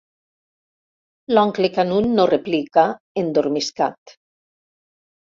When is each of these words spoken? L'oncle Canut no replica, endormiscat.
L'oncle 1.33 1.69
Canut 1.75 2.07
no 2.13 2.25
replica, 2.31 2.85
endormiscat. 3.23 4.15